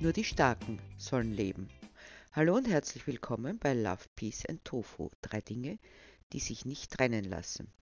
[0.00, 1.68] Nur die Starken sollen leben.
[2.30, 5.10] Hallo und herzlich willkommen bei Love, Peace and Tofu.
[5.22, 5.80] Drei Dinge,
[6.32, 7.72] die sich nicht trennen lassen.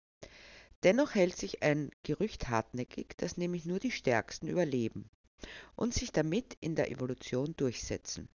[0.82, 5.10] Dennoch hält sich ein Gerücht hartnäckig, dass nämlich nur die Stärksten überleben
[5.74, 8.30] und sich damit in der Evolution durchsetzen.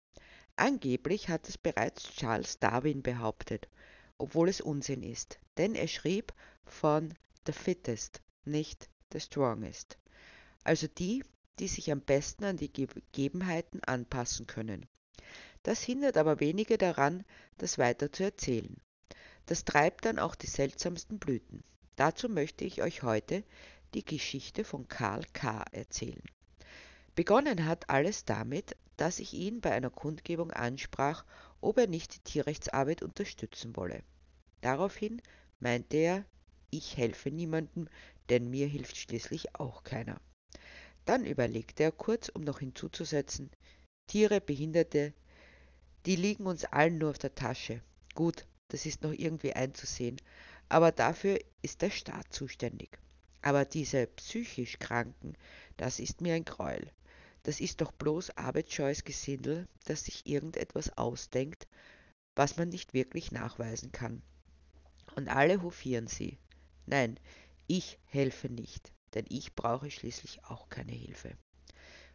[0.57, 3.69] Angeblich hat es bereits Charles Darwin behauptet,
[4.17, 6.33] obwohl es Unsinn ist, denn er schrieb
[6.65, 7.13] von
[7.45, 9.99] the fittest, nicht the strongest,
[10.65, 11.23] also die,
[11.59, 14.87] die sich am besten an die Gegebenheiten anpassen können.
[15.63, 17.25] Das hindert aber wenige daran,
[17.59, 18.77] das weiter zu erzählen.
[19.47, 21.63] Das treibt dann auch die seltsamsten Blüten.
[21.97, 23.43] Dazu möchte ich euch heute
[23.95, 25.65] die Geschichte von Karl K.
[25.73, 26.23] erzählen.
[27.15, 31.25] Begonnen hat alles damit, dass ich ihn bei einer Kundgebung ansprach,
[31.61, 34.03] ob er nicht die Tierrechtsarbeit unterstützen wolle.
[34.61, 35.23] Daraufhin
[35.61, 36.25] meinte er,
[36.71, 37.89] ich helfe niemandem,
[38.29, 40.21] denn mir hilft schließlich auch keiner.
[41.07, 43.51] Dann überlegte er kurz, um noch hinzuzusetzen,
[44.09, 45.15] Tiere, Behinderte,
[46.05, 47.81] die liegen uns allen nur auf der Tasche.
[48.15, 50.21] Gut, das ist noch irgendwie einzusehen,
[50.69, 52.99] aber dafür ist der Staat zuständig.
[53.41, 55.35] Aber diese psychisch Kranken,
[55.77, 56.91] das ist mir ein Gräuel.
[57.45, 61.69] Das ist doch bloß arbeitsscheues Gesindel, das sich irgendetwas ausdenkt,
[62.35, 64.23] was man nicht wirklich nachweisen kann.
[65.15, 66.39] Und alle hofieren sie.
[66.87, 67.21] Nein,
[67.69, 71.33] ich helfe nicht, denn ich brauche schließlich auch keine Hilfe.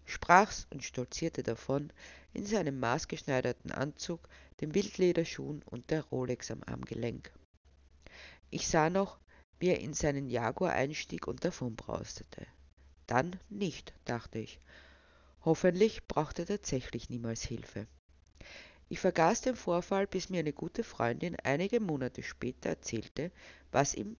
[0.05, 1.91] Sprach's und stolzierte davon
[2.33, 4.29] in seinem maßgeschneiderten Anzug,
[4.61, 7.31] den Wildlederschuhen und der Rolex am Armgelenk.
[8.51, 9.19] Ich sah noch,
[9.59, 12.45] wie er in seinen Jaguar einstieg und davonbraustete.
[13.07, 14.59] Dann nicht, dachte ich.
[15.43, 17.87] Hoffentlich braucht er tatsächlich niemals Hilfe.
[18.89, 23.31] Ich vergaß den Vorfall, bis mir eine gute Freundin einige Monate später erzählte,
[23.71, 24.17] was ihm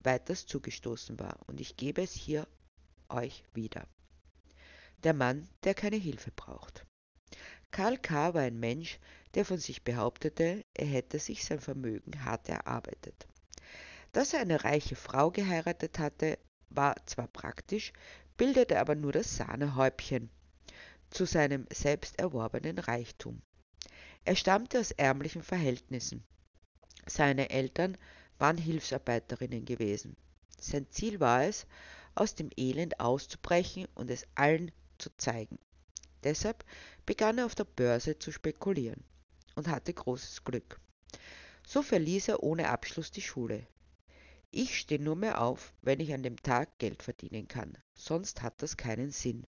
[0.00, 2.46] weiters zugestoßen war, und ich gebe es hier
[3.08, 3.86] euch wieder.
[5.02, 6.86] Der Mann, der keine Hilfe braucht.
[7.70, 8.34] Karl K.
[8.34, 8.98] war ein Mensch,
[9.34, 13.26] der von sich behauptete, er hätte sich sein Vermögen hart erarbeitet.
[14.12, 17.92] Dass er eine reiche Frau geheiratet hatte, war zwar praktisch,
[18.36, 20.30] bildete aber nur das Sahnehäubchen
[21.10, 23.42] zu seinem selbst erworbenen Reichtum.
[24.24, 26.24] Er stammte aus ärmlichen Verhältnissen.
[27.06, 27.96] Seine Eltern
[28.40, 30.16] waren Hilfsarbeiterinnen gewesen.
[30.58, 31.66] Sein Ziel war es,
[32.14, 35.58] aus dem Elend auszubrechen und es allen zu zeigen.
[36.24, 36.64] Deshalb
[37.06, 39.02] begann er auf der Börse zu spekulieren
[39.54, 40.80] und hatte großes Glück.
[41.66, 43.66] So verließ er ohne Abschluss die Schule.
[44.50, 48.60] Ich stehe nur mehr auf, wenn ich an dem Tag Geld verdienen kann, sonst hat
[48.60, 49.46] das keinen Sinn,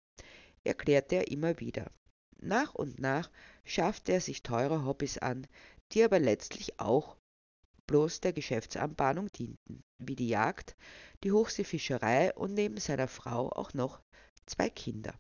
[0.65, 1.91] erklärte er immer wieder.
[2.41, 3.31] Nach und nach
[3.65, 5.47] schaffte er sich teure Hobbys an,
[5.93, 7.16] die aber letztlich auch
[7.88, 10.76] bloß der Geschäftsanbahnung dienten, wie die Jagd,
[11.25, 14.00] die Hochseefischerei und neben seiner Frau auch noch
[14.47, 15.19] zwei Kinder.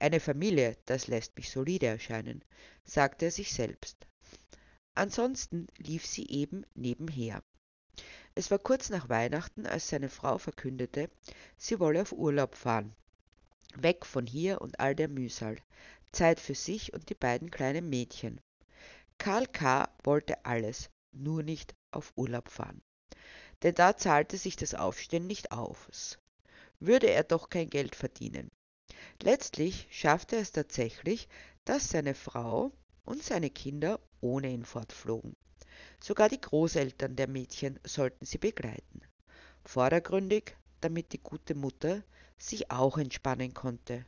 [0.00, 2.42] Eine Familie, das lässt mich solide erscheinen,
[2.84, 4.06] sagte er sich selbst.
[4.94, 7.42] Ansonsten lief sie eben nebenher.
[8.34, 11.08] Es war kurz nach Weihnachten, als seine Frau verkündete,
[11.56, 12.94] sie wolle auf Urlaub fahren.
[13.76, 15.56] Weg von hier und all der Mühsal.
[16.12, 18.40] Zeit für sich und die beiden kleinen Mädchen.
[19.18, 19.88] Karl K.
[20.02, 22.82] wollte alles, nur nicht auf Urlaub fahren.
[23.62, 26.18] Denn da zahlte sich das Aufstehen nicht aus.
[26.80, 28.50] Würde er doch kein Geld verdienen.
[29.22, 31.28] Letztlich schaffte er es tatsächlich,
[31.64, 32.72] dass seine Frau
[33.04, 35.36] und seine Kinder ohne ihn fortflogen.
[36.02, 39.00] Sogar die Großeltern der Mädchen sollten sie begleiten.
[39.64, 42.02] Vordergründig, damit die gute Mutter
[42.36, 44.04] sich auch entspannen konnte.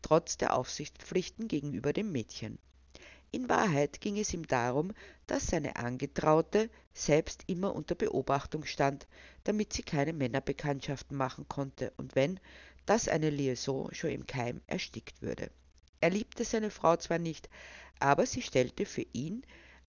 [0.00, 2.58] Trotz der Aufsichtspflichten gegenüber dem Mädchen.
[3.32, 4.92] In Wahrheit ging es ihm darum,
[5.26, 9.06] dass seine Angetraute selbst immer unter Beobachtung stand,
[9.44, 12.40] damit sie keine Männerbekanntschaften machen konnte und wenn,
[12.86, 15.50] dass eine Liaison schon im Keim erstickt würde.
[16.00, 17.48] Er liebte seine Frau zwar nicht,
[17.98, 19.42] aber sie stellte für ihn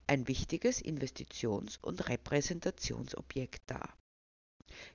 [0.06, 3.96] ein wichtiges Investitions- und Repräsentationsobjekt dar.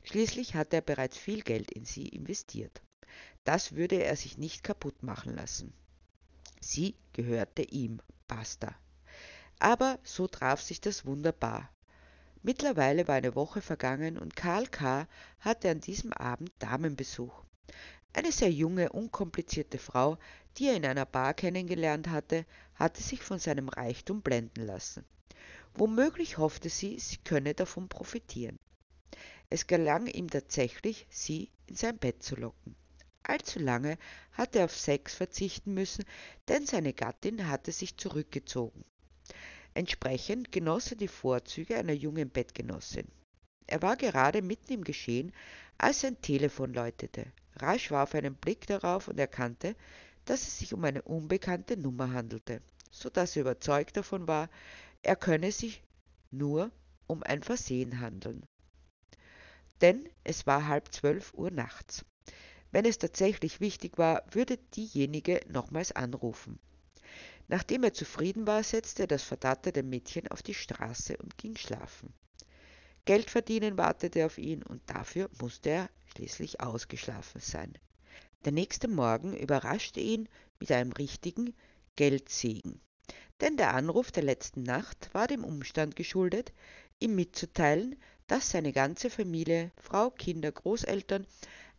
[0.03, 2.81] Schließlich hatte er bereits viel Geld in sie investiert.
[3.43, 5.73] Das würde er sich nicht kaputt machen lassen.
[6.59, 8.01] Sie gehörte ihm,
[8.35, 8.75] basta.
[9.59, 11.69] Aber so traf sich das wunderbar.
[12.41, 15.07] Mittlerweile war eine Woche vergangen und Karl K.
[15.39, 17.43] hatte an diesem Abend Damenbesuch.
[18.11, 20.17] Eine sehr junge, unkomplizierte Frau,
[20.57, 22.45] die er in einer Bar kennengelernt hatte,
[22.75, 25.05] hatte sich von seinem Reichtum blenden lassen.
[25.75, 28.59] Womöglich hoffte sie, sie könne davon profitieren.
[29.49, 32.75] Es gelang ihm tatsächlich, sie in sein Bett zu locken.
[33.23, 33.97] Allzu lange
[34.33, 36.05] hatte er auf Sex verzichten müssen,
[36.47, 38.83] denn seine Gattin hatte sich zurückgezogen.
[39.73, 43.07] Entsprechend genoss er die Vorzüge einer jungen Bettgenossin.
[43.65, 45.31] Er war gerade mitten im Geschehen,
[45.77, 47.25] als sein Telefon läutete.
[47.55, 49.75] Rasch warf er einen Blick darauf und erkannte,
[50.25, 52.61] dass es sich um eine unbekannte Nummer handelte,
[52.91, 54.49] so dass er überzeugt davon war,
[55.01, 55.83] er könne sich
[56.31, 56.71] nur
[57.07, 58.45] um ein Versehen handeln.
[59.81, 62.05] Denn es war halb zwölf Uhr nachts.
[62.73, 66.57] Wenn es tatsächlich wichtig war, würde diejenige nochmals anrufen.
[67.47, 72.11] Nachdem er zufrieden war, setzte er das verdattete Mädchen auf die Straße und ging schlafen.
[73.05, 77.77] Geld verdienen wartete auf ihn und dafür musste er schließlich ausgeschlafen sein.
[78.43, 80.27] Der nächste Morgen überraschte ihn
[80.59, 81.53] mit einem richtigen
[81.95, 82.81] Geldsegen.
[83.39, 86.53] Denn der Anruf der letzten Nacht war dem Umstand geschuldet,
[86.99, 91.27] ihm mitzuteilen, dass seine ganze Familie, Frau, Kinder, Großeltern,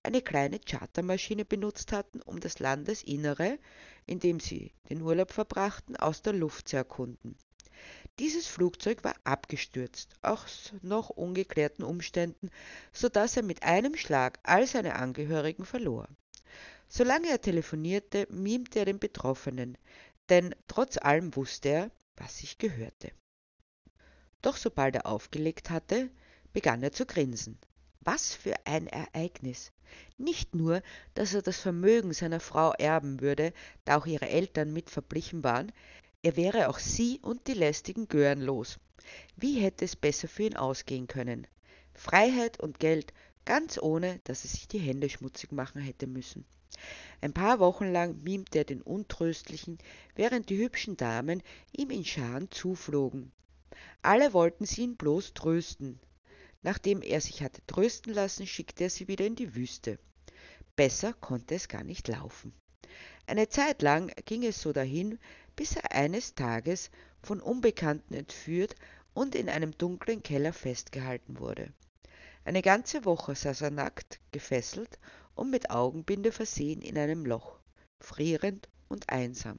[0.04, 3.58] eine kleine Chartermaschine benutzt hatten, um das Landesinnere,
[4.06, 7.36] in dem sie den Urlaub verbrachten, aus der Luft zu erkunden.
[8.18, 12.50] Dieses Flugzeug war abgestürzt, aus noch ungeklärten Umständen,
[12.92, 16.08] so dass er mit einem Schlag all seine Angehörigen verlor.
[16.88, 19.76] Solange er telefonierte, mimte er den Betroffenen,
[20.28, 23.10] denn trotz allem wusste er, was sich gehörte.
[24.42, 26.10] Doch sobald er aufgelegt hatte,
[26.52, 27.58] begann er zu grinsen.
[28.04, 29.72] Was für ein Ereignis.
[30.18, 30.82] Nicht nur,
[31.14, 33.52] dass er das Vermögen seiner Frau erben würde,
[33.84, 35.72] da auch ihre Eltern mit verblichen waren,
[36.22, 38.78] er wäre auch sie und die lästigen Gören los.
[39.36, 41.46] Wie hätte es besser für ihn ausgehen können?
[41.94, 43.12] Freiheit und Geld,
[43.44, 46.44] ganz ohne, dass er sich die Hände schmutzig machen hätte müssen.
[47.20, 49.78] Ein paar Wochen lang mimte er den Untröstlichen,
[50.14, 51.42] während die hübschen Damen
[51.72, 53.32] ihm in Scharen zuflogen.
[54.02, 56.00] Alle wollten sie ihn bloß trösten,
[56.64, 59.98] Nachdem er sich hatte trösten lassen, schickte er sie wieder in die Wüste.
[60.76, 62.54] Besser konnte es gar nicht laufen.
[63.26, 65.18] Eine Zeit lang ging es so dahin,
[65.56, 66.90] bis er eines Tages
[67.22, 68.74] von Unbekannten entführt
[69.12, 71.70] und in einem dunklen Keller festgehalten wurde.
[72.46, 74.98] Eine ganze Woche saß er nackt, gefesselt
[75.34, 77.58] und mit Augenbinde versehen in einem Loch,
[78.00, 79.58] frierend und einsam.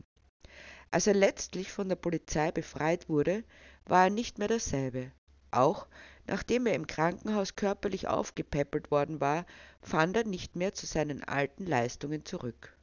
[0.89, 3.43] Als er letztlich von der Polizei befreit wurde,
[3.85, 5.11] war er nicht mehr derselbe.
[5.51, 5.87] Auch
[6.27, 9.45] Nachdem er im Krankenhaus körperlich aufgepäppelt worden war,
[9.81, 12.75] fand er nicht mehr zu seinen alten Leistungen zurück.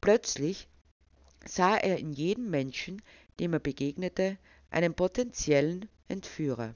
[0.00, 0.68] Plötzlich
[1.46, 3.00] sah er in jedem Menschen,
[3.40, 4.38] dem er begegnete,
[4.70, 6.74] einen potenziellen Entführer.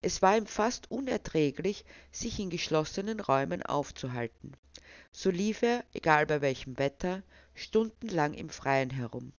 [0.00, 4.52] Es war ihm fast unerträglich, sich in geschlossenen Räumen aufzuhalten.
[5.10, 7.24] So lief er, egal bei welchem Wetter,
[7.54, 9.32] stundenlang im Freien herum.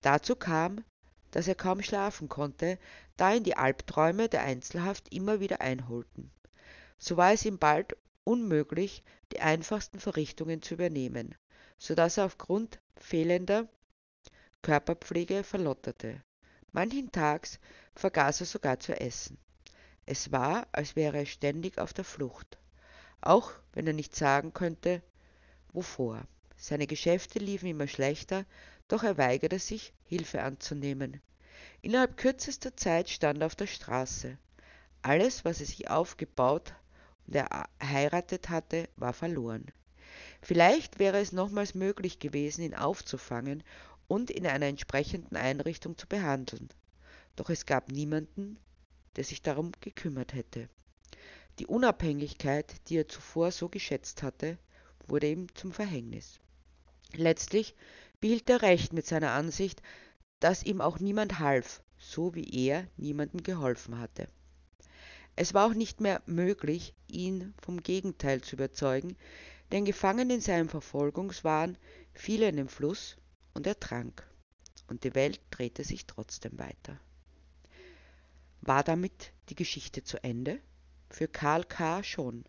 [0.00, 0.82] Dazu kam,
[1.30, 2.78] dass er kaum schlafen konnte,
[3.20, 6.30] da ihn die Albträume der Einzelhaft immer wieder einholten.
[6.98, 7.94] So war es ihm bald
[8.24, 9.02] unmöglich,
[9.32, 11.34] die einfachsten Verrichtungen zu übernehmen,
[11.76, 13.68] so dass er aufgrund fehlender
[14.62, 16.22] Körperpflege verlotterte.
[16.72, 17.60] Manchen Tags
[17.94, 19.36] vergaß er sogar zu essen.
[20.06, 22.56] Es war, als wäre er ständig auf der Flucht,
[23.20, 25.02] auch wenn er nicht sagen könnte,
[25.74, 26.26] wovor.
[26.56, 28.46] Seine Geschäfte liefen immer schlechter,
[28.88, 31.20] doch er weigerte sich, Hilfe anzunehmen.
[31.82, 34.36] Innerhalb kürzester Zeit stand er auf der Straße.
[35.02, 36.74] Alles, was er sich aufgebaut
[37.26, 39.66] und erheiratet hatte, war verloren.
[40.42, 43.62] Vielleicht wäre es nochmals möglich gewesen, ihn aufzufangen
[44.08, 46.68] und in einer entsprechenden Einrichtung zu behandeln.
[47.36, 48.58] Doch es gab niemanden,
[49.16, 50.68] der sich darum gekümmert hätte.
[51.58, 54.58] Die Unabhängigkeit, die er zuvor so geschätzt hatte,
[55.06, 56.40] wurde ihm zum Verhängnis.
[57.14, 57.74] Letztlich
[58.20, 59.82] behielt er recht mit seiner Ansicht,
[60.40, 64.28] dass ihm auch niemand half, so wie er niemandem geholfen hatte.
[65.36, 69.16] Es war auch nicht mehr möglich, ihn vom Gegenteil zu überzeugen,
[69.70, 71.78] denn gefangen in seinem Verfolgungswahn
[72.12, 73.16] fiel er in den Fluss
[73.54, 74.26] und ertrank,
[74.88, 76.98] und die Welt drehte sich trotzdem weiter.
[78.62, 80.60] War damit die Geschichte zu Ende?
[81.08, 82.02] Für Karl K.
[82.02, 82.44] schon.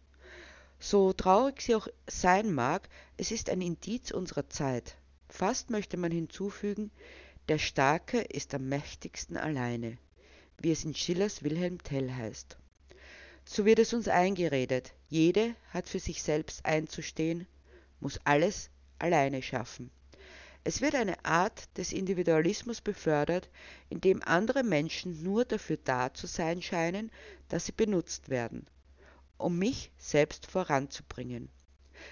[0.79, 4.97] So traurig sie auch sein mag, es ist ein Indiz unserer Zeit.
[5.29, 6.91] Fast möchte man hinzufügen,
[7.51, 9.97] der Starke ist am mächtigsten alleine,
[10.61, 12.55] wie es in Schillers Wilhelm Tell heißt.
[13.43, 17.45] So wird es uns eingeredet, jede hat für sich selbst einzustehen,
[17.99, 19.91] muss alles alleine schaffen.
[20.63, 23.49] Es wird eine Art des Individualismus befördert,
[23.89, 27.11] in dem andere Menschen nur dafür da zu sein scheinen,
[27.49, 28.65] dass sie benutzt werden,
[29.37, 31.49] um mich selbst voranzubringen.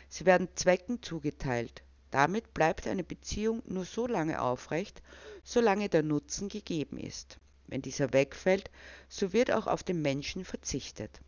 [0.09, 1.81] Sie werden Zwecken zugeteilt,
[2.11, 5.01] damit bleibt eine Beziehung nur so lange aufrecht,
[5.43, 7.39] solange der Nutzen gegeben ist.
[7.67, 8.71] Wenn dieser wegfällt,
[9.07, 11.21] so wird auch auf den Menschen verzichtet.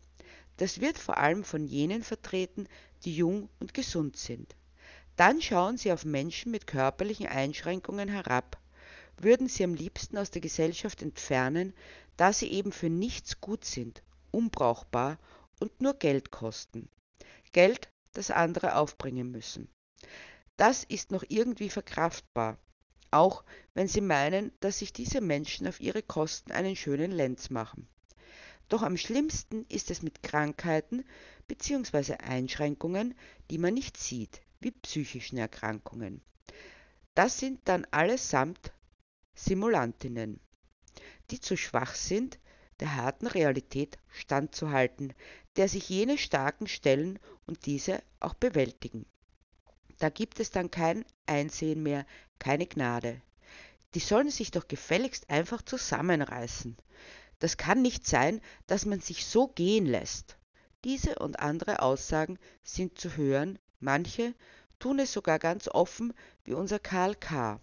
[0.56, 2.68] Das wird vor allem von jenen vertreten,
[3.04, 4.54] die jung und gesund sind.
[5.16, 8.58] Dann schauen sie auf Menschen mit körperlichen Einschränkungen herab,
[9.18, 11.74] würden sie am liebsten aus der Gesellschaft entfernen,
[12.16, 15.18] da sie eben für nichts gut sind, unbrauchbar
[15.60, 16.88] und nur Geld kosten.
[17.52, 19.68] Geld das andere aufbringen müssen.
[20.56, 22.58] Das ist noch irgendwie verkraftbar,
[23.10, 23.44] auch
[23.74, 27.88] wenn sie meinen, dass sich diese Menschen auf ihre Kosten einen schönen Lenz machen.
[28.68, 31.04] Doch am schlimmsten ist es mit Krankheiten
[31.48, 32.14] bzw.
[32.14, 33.14] Einschränkungen,
[33.50, 36.22] die man nicht sieht, wie psychischen Erkrankungen.
[37.14, 38.72] Das sind dann allesamt
[39.34, 40.40] Simulantinnen,
[41.30, 42.38] die zu schwach sind,
[42.80, 45.12] der harten Realität standzuhalten,
[45.56, 49.04] der sich jene Starken stellen und diese auch bewältigen.
[50.02, 52.04] Da gibt es dann kein Einsehen mehr,
[52.40, 53.22] keine Gnade.
[53.94, 56.76] Die sollen sich doch gefälligst einfach zusammenreißen.
[57.38, 60.38] Das kann nicht sein, dass man sich so gehen lässt.
[60.82, 64.34] Diese und andere Aussagen sind zu hören, manche
[64.80, 67.60] tun es sogar ganz offen, wie unser Karl K.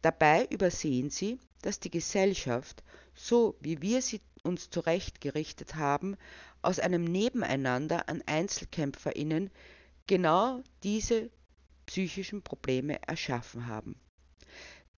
[0.00, 2.82] Dabei übersehen sie, dass die Gesellschaft,
[3.14, 6.16] so wie wir sie uns zurechtgerichtet haben,
[6.62, 9.50] aus einem Nebeneinander an Einzelkämpferinnen
[10.06, 11.30] genau diese
[11.86, 13.96] psychischen Probleme erschaffen haben.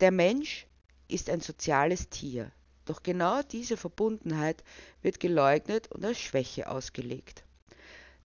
[0.00, 0.66] Der Mensch
[1.08, 2.52] ist ein soziales Tier,
[2.84, 4.62] doch genau diese Verbundenheit
[5.02, 7.44] wird geleugnet und als Schwäche ausgelegt.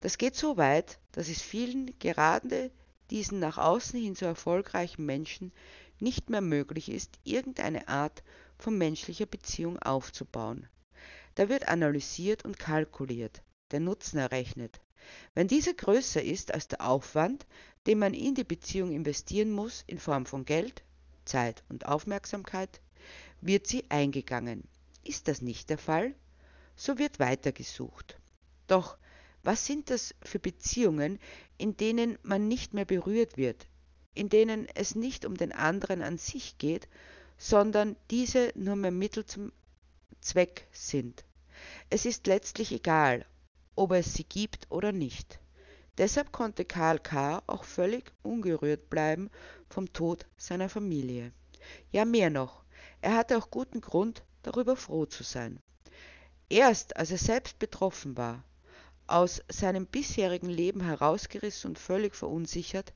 [0.01, 2.71] Das geht so weit, dass es vielen, gerade
[3.11, 5.51] diesen nach außen hin so erfolgreichen Menschen,
[5.99, 8.23] nicht mehr möglich ist, irgendeine Art
[8.57, 10.67] von menschlicher Beziehung aufzubauen.
[11.35, 14.79] Da wird analysiert und kalkuliert, der Nutzen errechnet.
[15.33, 17.45] Wenn dieser größer ist als der Aufwand,
[17.87, 20.83] den man in die Beziehung investieren muss in Form von Geld,
[21.25, 22.81] Zeit und Aufmerksamkeit,
[23.41, 24.63] wird sie eingegangen.
[25.03, 26.13] Ist das nicht der Fall,
[26.75, 28.17] so wird weitergesucht.
[28.67, 28.97] Doch
[29.43, 31.19] was sind das für Beziehungen,
[31.57, 33.67] in denen man nicht mehr berührt wird,
[34.13, 36.87] in denen es nicht um den anderen an sich geht,
[37.37, 39.51] sondern diese nur mehr Mittel zum
[40.21, 41.23] Zweck sind.
[41.89, 43.25] Es ist letztlich egal,
[43.75, 45.39] ob es sie gibt oder nicht.
[45.97, 47.41] Deshalb konnte Karl K.
[47.47, 49.29] auch völlig ungerührt bleiben
[49.69, 51.31] vom Tod seiner Familie.
[51.91, 52.63] Ja, mehr noch,
[53.01, 55.59] er hatte auch guten Grund, darüber froh zu sein.
[56.49, 58.43] Erst als er selbst betroffen war,
[59.07, 62.93] aus seinem bisherigen Leben herausgerissen und völlig verunsichert,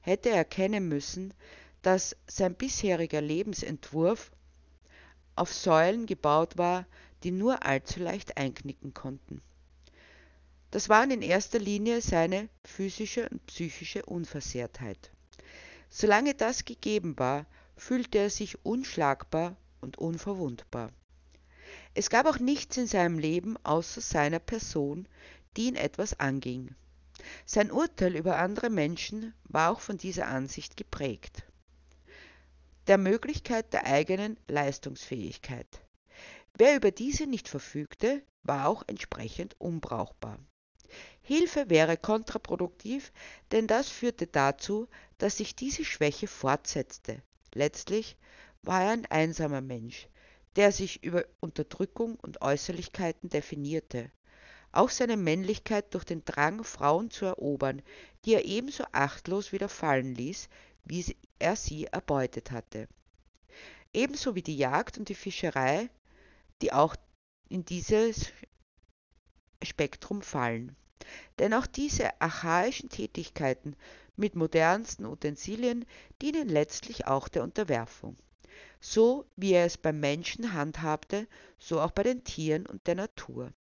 [0.00, 1.34] hätte er erkennen müssen,
[1.82, 4.30] dass sein bisheriger Lebensentwurf
[5.34, 6.86] auf Säulen gebaut war,
[7.22, 9.42] die nur allzu leicht einknicken konnten.
[10.76, 15.10] Das waren in erster Linie seine physische und psychische Unversehrtheit.
[15.88, 17.46] Solange das gegeben war,
[17.78, 20.92] fühlte er sich unschlagbar und unverwundbar.
[21.94, 25.08] Es gab auch nichts in seinem Leben außer seiner Person,
[25.56, 26.74] die ihn etwas anging.
[27.46, 31.44] Sein Urteil über andere Menschen war auch von dieser Ansicht geprägt.
[32.86, 35.86] Der Möglichkeit der eigenen Leistungsfähigkeit.
[36.52, 40.38] Wer über diese nicht verfügte, war auch entsprechend unbrauchbar.
[41.22, 43.12] Hilfe wäre kontraproduktiv,
[43.52, 44.88] denn das führte dazu,
[45.18, 47.22] dass sich diese Schwäche fortsetzte.
[47.54, 48.16] Letztlich
[48.62, 50.08] war er ein einsamer Mensch,
[50.56, 54.10] der sich über Unterdrückung und Äußerlichkeiten definierte
[54.76, 57.82] auch seine Männlichkeit durch den Drang, Frauen zu erobern,
[58.24, 60.48] die er ebenso achtlos wieder fallen ließ,
[60.84, 62.88] wie er sie erbeutet hatte.
[63.92, 65.88] Ebenso wie die Jagd und die Fischerei,
[66.60, 66.94] die auch
[67.48, 68.32] in dieses
[69.62, 70.76] Spektrum fallen.
[71.38, 73.76] Denn auch diese archaischen Tätigkeiten
[74.16, 75.84] mit modernsten Utensilien
[76.22, 78.16] dienen letztlich auch der Unterwerfung.
[78.80, 81.26] So wie er es beim Menschen handhabte,
[81.58, 83.52] so auch bei den Tieren und der Natur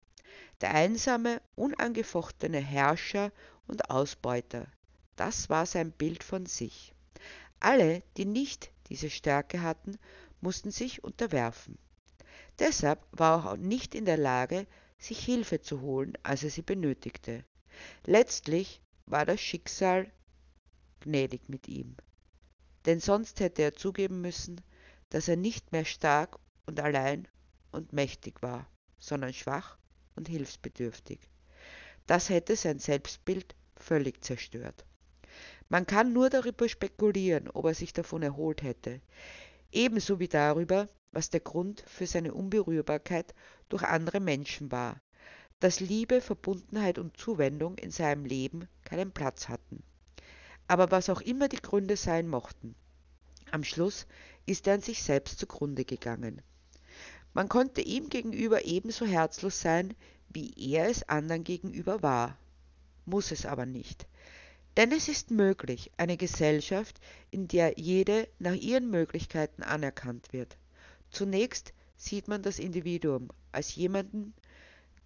[0.62, 3.32] der einsame, unangefochtene Herrscher
[3.68, 4.68] und Ausbeuter.
[5.16, 6.94] Das war sein Bild von sich.
[7.60, 9.98] Alle, die nicht diese Stärke hatten,
[10.42, 11.78] mussten sich unterwerfen.
[12.60, 16.62] Deshalb war er auch nicht in der Lage, sich Hilfe zu holen, als er sie
[16.62, 17.44] benötigte.
[18.06, 20.12] Letztlich war das Schicksal
[21.02, 21.96] gnädig mit ihm.
[22.86, 24.62] Denn sonst hätte er zugeben müssen,
[25.10, 27.28] dass er nicht mehr stark und allein
[27.72, 29.78] und mächtig war, sondern schwach
[30.16, 31.20] und hilfsbedürftig.
[32.08, 34.86] Das hätte sein Selbstbild völlig zerstört.
[35.70, 39.02] Man kann nur darüber spekulieren, ob er sich davon erholt hätte,
[39.72, 43.34] ebenso wie darüber, was der Grund für seine Unberührbarkeit
[43.70, 45.02] durch andere Menschen war,
[45.62, 49.82] dass Liebe, Verbundenheit und Zuwendung in seinem Leben keinen Platz hatten.
[50.68, 52.76] Aber was auch immer die Gründe sein mochten,
[53.50, 54.08] am Schluss
[54.46, 56.42] ist er an sich selbst zugrunde gegangen.
[57.34, 59.94] Man konnte ihm gegenüber ebenso herzlos sein,
[60.28, 62.38] wie er es anderen gegenüber war,
[63.06, 64.06] muss es aber nicht.
[64.76, 67.00] Denn es ist möglich, eine Gesellschaft,
[67.32, 70.58] in der jede nach ihren Möglichkeiten anerkannt wird.
[71.16, 74.34] Zunächst sieht man das Individuum als jemanden,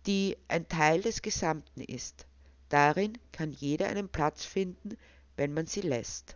[0.08, 2.26] die ein Teil des Gesamten ist.
[2.70, 4.98] Darin kann jeder einen Platz finden,
[5.38, 6.36] wenn man sie lässt.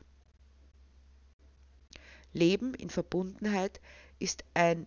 [2.33, 3.81] Leben in Verbundenheit
[4.19, 4.85] ist ein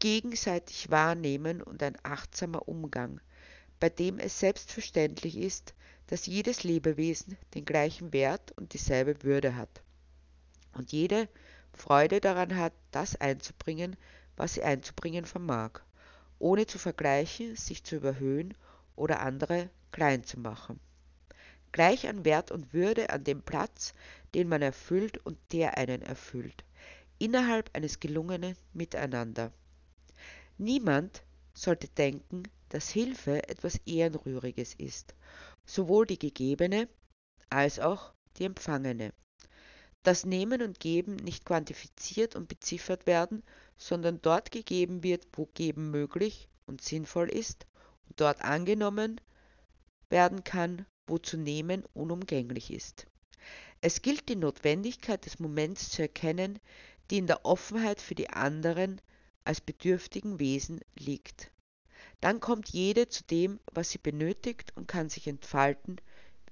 [0.00, 3.20] gegenseitig Wahrnehmen und ein achtsamer Umgang,
[3.78, 5.72] bei dem es selbstverständlich ist,
[6.08, 9.84] dass jedes Lebewesen den gleichen Wert und dieselbe Würde hat
[10.72, 11.28] und jede
[11.74, 13.96] Freude daran hat, das einzubringen,
[14.36, 15.80] was sie einzubringen vermag,
[16.38, 18.54] ohne zu vergleichen, sich zu überhöhen
[18.96, 20.80] oder andere klein zu machen.
[21.72, 23.94] Gleich an Wert und Würde an dem Platz,
[24.34, 26.64] den man erfüllt und der einen erfüllt,
[27.18, 29.52] innerhalb eines gelungenen Miteinander.
[30.58, 31.22] Niemand
[31.54, 35.14] sollte denken, dass Hilfe etwas Ehrenrühriges ist,
[35.64, 36.88] sowohl die gegebene
[37.50, 39.12] als auch die empfangene.
[40.02, 43.42] Dass Nehmen und Geben nicht quantifiziert und beziffert werden,
[43.76, 47.66] sondern dort gegeben wird, wo Geben möglich und sinnvoll ist
[48.08, 49.20] und dort angenommen
[50.08, 53.06] werden kann, wo zu nehmen unumgänglich ist.
[53.80, 56.58] Es gilt die Notwendigkeit des Moments zu erkennen,
[57.10, 59.00] die in der Offenheit für die anderen
[59.44, 61.50] als bedürftigen Wesen liegt.
[62.20, 65.96] Dann kommt jede zu dem, was sie benötigt und kann sich entfalten,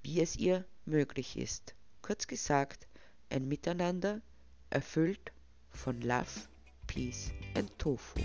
[0.01, 1.75] wie es ihr möglich ist.
[2.01, 2.87] Kurz gesagt,
[3.29, 4.21] ein Miteinander
[4.69, 5.31] erfüllt
[5.71, 6.47] von Love,
[6.87, 8.19] Peace and Tofu.